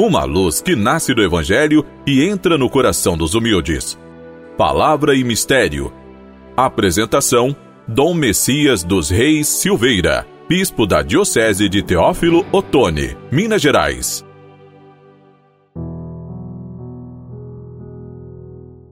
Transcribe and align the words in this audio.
uma 0.00 0.24
luz 0.24 0.62
que 0.62 0.74
nasce 0.74 1.12
do 1.12 1.22
Evangelho 1.22 1.84
e 2.06 2.24
entra 2.24 2.56
no 2.56 2.70
coração 2.70 3.18
dos 3.18 3.34
humildes. 3.34 3.98
Palavra 4.56 5.14
e 5.14 5.22
Mistério. 5.22 5.92
Apresentação: 6.56 7.54
Dom 7.86 8.14
Messias 8.14 8.82
dos 8.82 9.10
Reis 9.10 9.46
Silveira, 9.46 10.26
Bispo 10.48 10.86
da 10.86 11.02
Diocese 11.02 11.68
de 11.68 11.82
Teófilo 11.82 12.46
Otoni, 12.50 13.14
Minas 13.30 13.60
Gerais. 13.60 14.24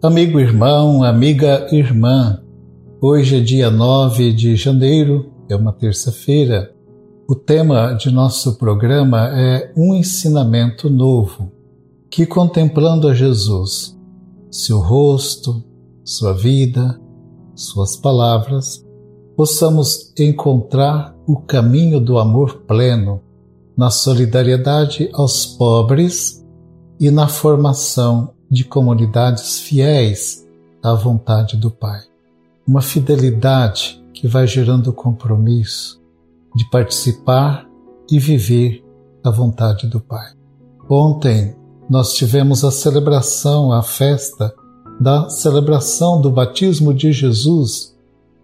Amigo 0.02 0.38
irmão, 0.38 1.02
amiga 1.02 1.66
irmã, 1.72 2.38
hoje 3.00 3.38
é 3.38 3.40
dia 3.40 3.70
9 3.70 4.32
de 4.32 4.56
janeiro, 4.56 5.32
é 5.50 5.56
uma 5.56 5.72
terça-feira. 5.72 6.77
O 7.30 7.34
tema 7.34 7.92
de 7.92 8.10
nosso 8.10 8.56
programa 8.56 9.28
é 9.38 9.70
um 9.76 9.94
ensinamento 9.94 10.88
novo, 10.88 11.52
que 12.10 12.24
contemplando 12.24 13.06
a 13.06 13.12
Jesus, 13.12 13.94
seu 14.50 14.78
rosto, 14.78 15.62
sua 16.02 16.32
vida, 16.32 16.98
suas 17.54 17.96
palavras, 17.96 18.82
possamos 19.36 20.10
encontrar 20.18 21.14
o 21.26 21.36
caminho 21.36 22.00
do 22.00 22.18
amor 22.18 22.62
pleno 22.66 23.20
na 23.76 23.90
solidariedade 23.90 25.10
aos 25.12 25.44
pobres 25.44 26.42
e 26.98 27.10
na 27.10 27.28
formação 27.28 28.32
de 28.50 28.64
comunidades 28.64 29.60
fiéis 29.60 30.48
à 30.82 30.94
vontade 30.94 31.58
do 31.58 31.70
Pai. 31.70 32.00
Uma 32.66 32.80
fidelidade 32.80 34.02
que 34.14 34.26
vai 34.26 34.46
gerando 34.46 34.94
compromisso 34.94 35.97
de 36.58 36.68
participar 36.68 37.68
e 38.10 38.18
viver 38.18 38.84
a 39.24 39.30
vontade 39.30 39.86
do 39.86 40.00
Pai. 40.00 40.32
Ontem 40.90 41.54
nós 41.88 42.14
tivemos 42.14 42.64
a 42.64 42.72
celebração, 42.72 43.70
a 43.70 43.80
festa 43.80 44.52
da 45.00 45.28
celebração 45.28 46.20
do 46.20 46.32
batismo 46.32 46.92
de 46.92 47.12
Jesus 47.12 47.96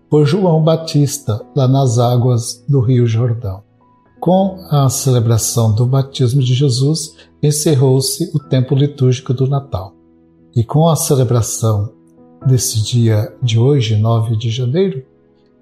por 0.09 0.25
João 0.25 0.63
Batista, 0.63 1.45
lá 1.57 1.67
nas 1.67 1.99
águas 1.99 2.65
do 2.69 2.79
Rio 2.79 3.05
Jordão. 3.05 3.65
Com 4.21 4.65
a 4.71 4.89
celebração 4.89 5.75
do 5.75 5.85
batismo 5.85 6.41
de 6.41 6.55
Jesus, 6.55 7.17
encerrou-se 7.43 8.31
o 8.33 8.39
tempo 8.39 8.77
litúrgico 8.77 9.35
do 9.35 9.49
Natal. 9.49 9.93
E 10.55 10.63
com 10.63 10.89
a 10.89 10.95
celebração 10.95 11.93
desse 12.47 12.81
dia 12.81 13.35
de 13.43 13.59
hoje, 13.59 13.97
9 13.97 14.37
de 14.37 14.51
janeiro, 14.51 15.05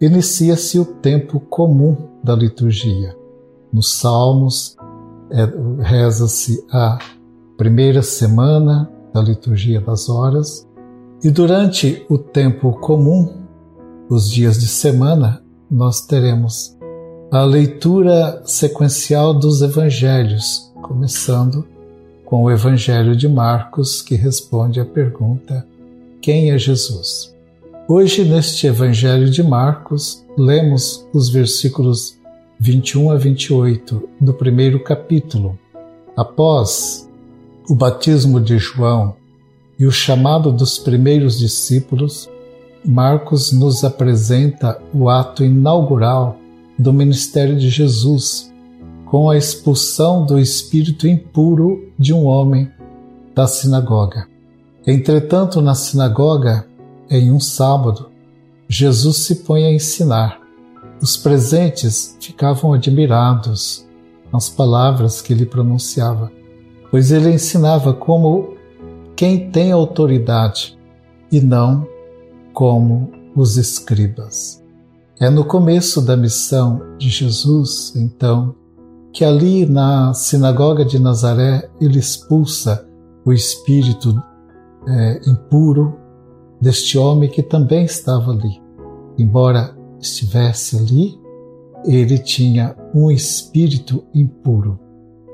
inicia-se 0.02 0.78
o 0.80 0.84
tempo 0.84 1.38
comum 1.38 1.96
da 2.24 2.34
liturgia. 2.34 3.16
Nos 3.72 3.94
Salmos, 3.94 4.76
é, 5.30 5.48
reza-se 5.80 6.64
a 6.70 6.98
primeira 7.56 8.02
semana 8.02 8.90
da 9.14 9.22
liturgia 9.22 9.80
das 9.80 10.08
horas, 10.08 10.68
e 11.22 11.30
durante 11.30 12.04
o 12.10 12.18
tempo 12.18 12.72
comum, 12.80 13.42
os 14.10 14.28
dias 14.28 14.58
de 14.58 14.66
semana, 14.66 15.40
nós 15.70 16.00
teremos 16.00 16.76
a 17.30 17.44
leitura 17.44 18.42
sequencial 18.44 19.32
dos 19.32 19.62
evangelhos, 19.62 20.72
começando 20.82 21.64
com 22.26 22.42
o 22.44 22.50
Evangelho 22.50 23.14
de 23.14 23.28
Marcos, 23.28 24.02
que 24.02 24.14
responde 24.14 24.80
à 24.80 24.84
pergunta: 24.84 25.66
Quem 26.20 26.50
é 26.50 26.58
Jesus? 26.58 27.32
Hoje, 27.94 28.24
neste 28.24 28.66
Evangelho 28.66 29.28
de 29.28 29.42
Marcos, 29.42 30.24
lemos 30.34 31.06
os 31.12 31.28
versículos 31.28 32.16
21 32.58 33.10
a 33.10 33.18
28 33.18 34.08
do 34.18 34.32
primeiro 34.32 34.82
capítulo. 34.82 35.58
Após 36.16 37.06
o 37.68 37.74
batismo 37.74 38.40
de 38.40 38.56
João 38.56 39.14
e 39.78 39.84
o 39.84 39.92
chamado 39.92 40.50
dos 40.50 40.78
primeiros 40.78 41.38
discípulos, 41.38 42.30
Marcos 42.82 43.52
nos 43.52 43.84
apresenta 43.84 44.80
o 44.94 45.10
ato 45.10 45.44
inaugural 45.44 46.38
do 46.78 46.94
ministério 46.94 47.58
de 47.58 47.68
Jesus, 47.68 48.50
com 49.04 49.28
a 49.28 49.36
expulsão 49.36 50.24
do 50.24 50.38
espírito 50.38 51.06
impuro 51.06 51.92
de 51.98 52.14
um 52.14 52.24
homem 52.24 52.70
da 53.34 53.46
sinagoga. 53.46 54.26
Entretanto, 54.86 55.60
na 55.60 55.74
sinagoga, 55.74 56.66
em 57.18 57.30
um 57.30 57.38
sábado, 57.38 58.10
Jesus 58.68 59.18
se 59.18 59.36
põe 59.36 59.64
a 59.64 59.72
ensinar. 59.72 60.40
Os 61.00 61.16
presentes 61.16 62.16
ficavam 62.18 62.72
admirados 62.72 63.86
com 64.30 64.36
as 64.36 64.48
palavras 64.48 65.20
que 65.20 65.32
ele 65.32 65.44
pronunciava, 65.44 66.32
pois 66.90 67.12
ele 67.12 67.30
ensinava 67.30 67.92
como 67.92 68.54
quem 69.14 69.50
tem 69.50 69.72
autoridade 69.72 70.78
e 71.30 71.40
não 71.40 71.86
como 72.54 73.10
os 73.36 73.58
escribas. 73.58 74.62
É 75.20 75.28
no 75.28 75.44
começo 75.44 76.00
da 76.00 76.16
missão 76.16 76.80
de 76.98 77.10
Jesus, 77.10 77.92
então, 77.94 78.54
que 79.12 79.24
ali 79.24 79.66
na 79.66 80.14
sinagoga 80.14 80.84
de 80.84 80.98
Nazaré 80.98 81.68
ele 81.78 81.98
expulsa 81.98 82.88
o 83.24 83.32
espírito 83.32 84.20
é, 84.88 85.20
impuro 85.26 86.01
deste 86.62 86.96
homem 86.96 87.28
que 87.28 87.42
também 87.42 87.84
estava 87.84 88.30
ali. 88.30 88.62
Embora 89.18 89.76
estivesse 90.00 90.78
ali, 90.78 91.18
ele 91.84 92.16
tinha 92.18 92.76
um 92.94 93.10
espírito 93.10 94.04
impuro. 94.14 94.78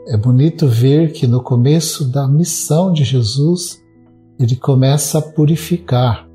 É 0.08 0.16
bonito 0.16 0.66
ver 0.66 1.12
que 1.12 1.26
no 1.26 1.42
começo 1.42 2.10
da 2.10 2.26
missão 2.26 2.90
de 2.90 3.04
Jesus, 3.04 3.78
ele 4.40 4.56
começa 4.56 5.18
a 5.18 5.22
purificar, 5.22 6.26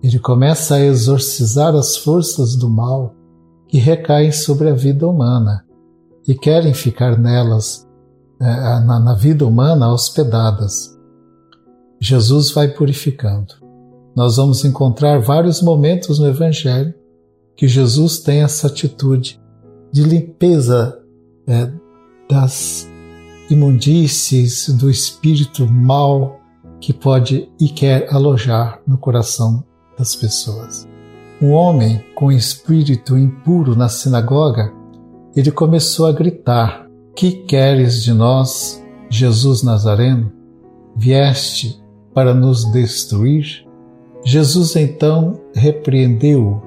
ele 0.00 0.20
começa 0.20 0.76
a 0.76 0.80
exorcizar 0.80 1.74
as 1.74 1.96
forças 1.96 2.54
do 2.54 2.70
mal 2.70 3.16
que 3.66 3.78
recaem 3.78 4.30
sobre 4.30 4.70
a 4.70 4.74
vida 4.74 5.08
humana 5.08 5.64
e 6.28 6.36
querem 6.36 6.72
ficar 6.72 7.18
nelas, 7.18 7.84
na, 8.38 9.00
na 9.00 9.14
vida 9.14 9.44
humana, 9.44 9.92
hospedadas. 9.92 10.96
Jesus 12.00 12.52
vai 12.52 12.68
purificando. 12.68 13.65
Nós 14.16 14.36
vamos 14.36 14.64
encontrar 14.64 15.20
vários 15.20 15.60
momentos 15.60 16.18
no 16.18 16.26
Evangelho 16.26 16.94
que 17.54 17.68
Jesus 17.68 18.20
tem 18.20 18.42
essa 18.42 18.66
atitude 18.66 19.38
de 19.92 20.02
limpeza 20.02 20.98
é, 21.46 21.70
das 22.28 22.88
imundícies, 23.50 24.70
do 24.70 24.88
espírito 24.88 25.70
mal 25.70 26.40
que 26.80 26.94
pode 26.94 27.48
e 27.60 27.68
quer 27.68 28.08
alojar 28.10 28.80
no 28.86 28.96
coração 28.96 29.62
das 29.98 30.16
pessoas. 30.16 30.88
Um 31.40 31.52
homem 31.52 32.02
com 32.14 32.32
espírito 32.32 33.18
impuro 33.18 33.76
na 33.76 33.90
sinagoga 33.90 34.72
ele 35.36 35.50
começou 35.50 36.06
a 36.06 36.12
gritar: 36.12 36.86
Que 37.14 37.32
queres 37.32 38.02
de 38.02 38.14
nós, 38.14 38.82
Jesus 39.10 39.62
Nazareno? 39.62 40.32
Vieste 40.96 41.78
para 42.14 42.32
nos 42.32 42.64
destruir? 42.72 43.65
Jesus 44.26 44.74
então 44.74 45.40
repreendeu-o: 45.54 46.60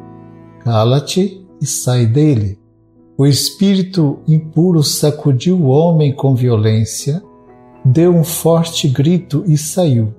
Cala-te 0.63 1.45
e 1.61 1.65
sai 1.65 2.05
dele. 2.05 2.57
O 3.17 3.27
espírito 3.27 4.19
impuro 4.25 4.81
sacudiu 4.81 5.57
o 5.57 5.65
homem 5.65 6.15
com 6.15 6.33
violência, 6.33 7.21
deu 7.83 8.15
um 8.15 8.23
forte 8.23 8.87
grito 8.87 9.43
e 9.45 9.57
saiu. 9.57 10.13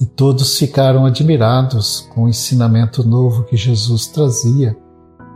E 0.00 0.06
todos 0.06 0.58
ficaram 0.58 1.06
admirados 1.06 2.00
com 2.12 2.24
o 2.24 2.28
ensinamento 2.28 3.06
novo 3.06 3.44
que 3.44 3.56
Jesus 3.56 4.08
trazia 4.08 4.76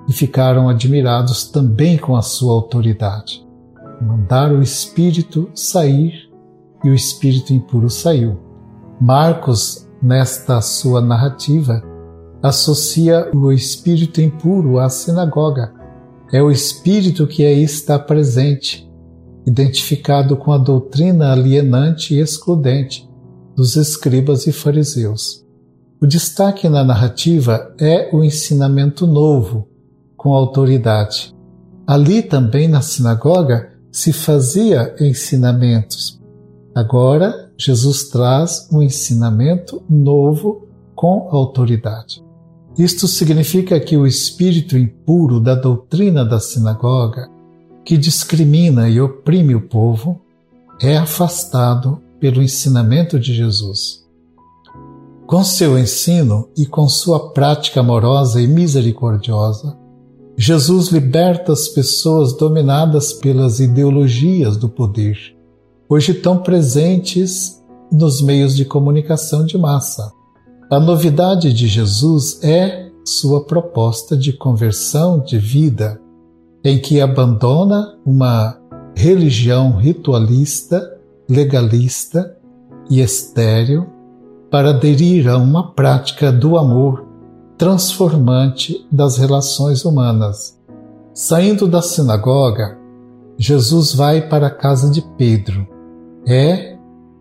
e 0.08 0.12
ficaram 0.12 0.68
admirados 0.68 1.44
também 1.44 1.96
com 1.96 2.16
a 2.16 2.22
sua 2.22 2.54
autoridade. 2.54 3.46
Mandaram 4.02 4.58
o 4.58 4.62
espírito 4.62 5.48
sair 5.54 6.28
e 6.82 6.88
o 6.88 6.94
espírito 6.94 7.54
impuro 7.54 7.88
saiu. 7.88 8.40
Marcos, 9.00 9.85
nesta 10.02 10.60
sua 10.60 11.00
narrativa, 11.00 11.82
associa 12.42 13.30
o 13.34 13.52
espírito 13.52 14.20
impuro 14.20 14.78
à 14.78 14.88
sinagoga. 14.88 15.72
É 16.32 16.42
o 16.42 16.50
espírito 16.50 17.26
que 17.26 17.44
aí 17.44 17.62
está 17.62 17.98
presente, 17.98 18.90
identificado 19.46 20.36
com 20.36 20.52
a 20.52 20.58
doutrina 20.58 21.32
alienante 21.32 22.14
e 22.14 22.20
excludente 22.20 23.08
dos 23.54 23.76
escribas 23.76 24.46
e 24.46 24.52
fariseus. 24.52 25.44
O 26.00 26.06
destaque 26.06 26.68
na 26.68 26.84
narrativa 26.84 27.74
é 27.80 28.10
o 28.12 28.22
ensinamento 28.22 29.06
novo, 29.06 29.68
com 30.16 30.34
autoridade. 30.34 31.34
Ali 31.86 32.22
também 32.22 32.68
na 32.68 32.82
sinagoga 32.82 33.72
se 33.90 34.12
fazia 34.12 34.94
ensinamentos. 35.00 36.20
Agora 36.74 37.45
Jesus 37.58 38.08
traz 38.08 38.68
um 38.72 38.82
ensinamento 38.82 39.82
novo 39.88 40.68
com 40.94 41.28
autoridade. 41.30 42.22
Isto 42.78 43.08
significa 43.08 43.80
que 43.80 43.96
o 43.96 44.06
espírito 44.06 44.76
impuro 44.76 45.40
da 45.40 45.54
doutrina 45.54 46.24
da 46.24 46.38
sinagoga, 46.38 47.28
que 47.84 47.96
discrimina 47.96 48.88
e 48.88 49.00
oprime 49.00 49.54
o 49.54 49.62
povo, 49.62 50.20
é 50.80 50.96
afastado 50.96 52.02
pelo 52.20 52.42
ensinamento 52.42 53.18
de 53.18 53.32
Jesus. 53.32 54.04
Com 55.26 55.42
seu 55.42 55.78
ensino 55.78 56.48
e 56.56 56.66
com 56.66 56.88
sua 56.88 57.32
prática 57.32 57.80
amorosa 57.80 58.40
e 58.40 58.46
misericordiosa, 58.46 59.76
Jesus 60.36 60.88
liberta 60.88 61.52
as 61.52 61.68
pessoas 61.68 62.36
dominadas 62.36 63.12
pelas 63.12 63.58
ideologias 63.58 64.56
do 64.56 64.68
poder, 64.68 65.35
hoje 65.88 66.14
tão 66.14 66.38
presentes 66.38 67.62
nos 67.90 68.20
meios 68.20 68.56
de 68.56 68.64
comunicação 68.64 69.44
de 69.44 69.56
massa. 69.56 70.12
A 70.70 70.80
novidade 70.80 71.52
de 71.52 71.66
Jesus 71.68 72.42
é 72.42 72.90
sua 73.04 73.44
proposta 73.44 74.16
de 74.16 74.32
conversão 74.32 75.20
de 75.20 75.38
vida, 75.38 76.00
em 76.64 76.78
que 76.78 77.00
abandona 77.00 77.96
uma 78.04 78.58
religião 78.96 79.76
ritualista, 79.76 80.98
legalista 81.28 82.36
e 82.90 83.00
estéril 83.00 83.86
para 84.50 84.70
aderir 84.70 85.28
a 85.28 85.36
uma 85.36 85.72
prática 85.72 86.32
do 86.32 86.56
amor 86.56 87.06
transformante 87.56 88.86
das 88.90 89.16
relações 89.16 89.84
humanas. 89.84 90.58
Saindo 91.14 91.68
da 91.68 91.80
sinagoga, 91.80 92.76
Jesus 93.38 93.94
vai 93.94 94.28
para 94.28 94.48
a 94.48 94.54
casa 94.54 94.90
de 94.90 95.02
Pedro. 95.16 95.75
É 96.28 96.76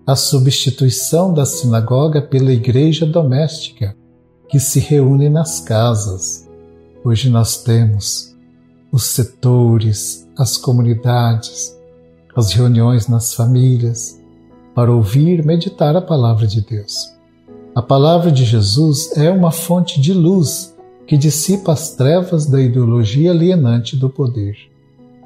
a 0.08 0.16
substituição 0.16 1.32
da 1.32 1.46
sinagoga 1.46 2.24
pela 2.24 2.52
igreja 2.52 3.06
doméstica, 3.06 3.96
que 4.50 4.60
se 4.60 4.80
reúne 4.80 5.30
nas 5.30 5.60
casas. 5.60 6.50
Hoje 7.04 7.30
nós 7.30 7.62
temos 7.62 8.36
os 8.92 9.04
setores, 9.04 10.28
as 10.36 10.58
comunidades, 10.58 11.78
as 12.36 12.52
reuniões 12.52 13.08
nas 13.08 13.36
famílias, 13.36 14.20
para 14.74 14.92
ouvir 14.92 15.40
e 15.40 15.46
meditar 15.46 15.96
a 15.96 16.02
palavra 16.02 16.48
de 16.48 16.62
Deus. 16.62 17.14
A 17.76 17.84
palavra 17.84 18.32
de 18.32 18.44
Jesus 18.44 19.16
é 19.16 19.30
uma 19.30 19.52
fonte 19.52 20.02
de 20.02 20.14
luz 20.14 20.76
que 21.06 21.16
dissipa 21.16 21.74
as 21.74 21.92
trevas 21.92 22.48
da 22.48 22.60
ideologia 22.60 23.30
alienante 23.30 23.96
do 23.96 24.10
poder. 24.10 24.58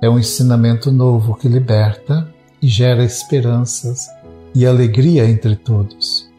É 0.02 0.10
um 0.10 0.20
ensinamento 0.20 0.92
novo 0.92 1.36
que 1.36 1.48
liberta 1.48 2.28
e 2.62 2.68
gera 2.68 3.04
esperanças 3.04 4.08
e 4.54 4.66
alegria 4.66 5.26
entre 5.30 5.56
todos. 5.56 6.30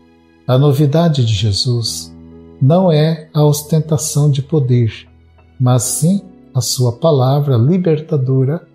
A 0.47 0.59
novidade 0.59 1.25
de 1.25 1.33
Jesus 1.33 2.15
não 2.61 2.91
é 2.91 3.29
a 3.33 3.45
ostentação 3.45 4.31
de 4.31 4.43
poder, 4.43 5.09
mas 5.59 5.83
sim 5.85 6.23
a 6.55 6.61
sua 6.61 6.93
palavra 6.93 7.57
libertadora, 7.57 8.67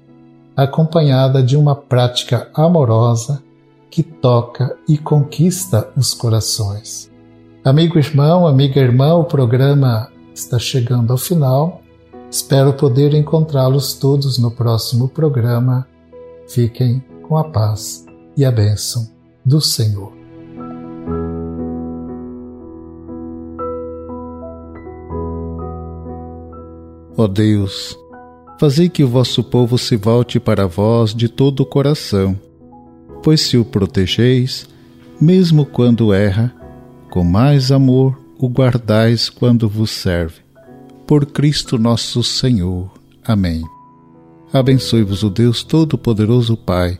acompanhada 0.55 1.43
de 1.43 1.57
uma 1.57 1.75
prática 1.75 2.49
amorosa 2.53 3.43
que 3.91 4.01
toca 4.01 4.75
e 4.87 4.97
conquista 4.97 5.89
os 5.95 6.13
corações. 6.13 7.11
Amigo 7.63 7.97
irmão, 7.97 8.47
amiga 8.47 8.79
irmã, 8.79 9.15
o 9.15 9.25
programa 9.25 10.09
está 10.33 10.57
chegando 10.59 11.11
ao 11.11 11.17
final. 11.17 11.81
Espero 12.29 12.73
poder 12.73 13.13
encontrá-los 13.13 13.93
todos 13.93 14.37
no 14.37 14.51
próximo 14.51 15.07
programa. 15.07 15.87
Fiquem 16.47 17.03
com 17.27 17.37
a 17.37 17.43
paz 17.43 18.05
e 18.37 18.45
a 18.45 18.51
bênção 18.51 19.09
do 19.43 19.59
Senhor. 19.59 20.13
Ó 27.17 27.27
Deus, 27.27 27.97
fazei 28.59 28.89
que 28.89 29.03
o 29.03 29.07
vosso 29.07 29.43
povo 29.43 29.77
se 29.77 29.95
volte 29.95 30.39
para 30.39 30.67
vós 30.67 31.15
de 31.15 31.29
todo 31.29 31.61
o 31.61 31.65
coração, 31.65 32.39
pois 33.23 33.41
se 33.41 33.57
o 33.57 33.65
protegeis, 33.65 34.67
mesmo 35.19 35.65
quando 35.65 36.13
erra, 36.13 36.53
com 37.09 37.23
mais 37.23 37.71
amor 37.71 38.19
o 38.37 38.49
guardais 38.49 39.29
quando 39.29 39.69
vos 39.69 39.91
serve. 39.91 40.41
Por 41.07 41.25
Cristo 41.25 41.79
nosso 41.79 42.21
Senhor. 42.21 42.91
Amém. 43.23 43.63
Abençoe-vos 44.51 45.23
o 45.23 45.29
Deus 45.29 45.63
Todo-Poderoso 45.63 46.57
Pai, 46.57 46.99